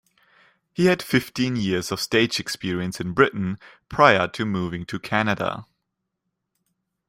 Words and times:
He 0.73 0.87
had 0.87 1.03
fifteen 1.03 1.55
years 1.55 1.91
of 1.91 1.99
stage 2.01 2.39
experience 2.39 2.99
in 2.99 3.11
Britain 3.11 3.59
prior 3.87 4.27
to 4.29 4.45
moving 4.45 4.83
to 4.87 4.97
Canada. 4.97 5.67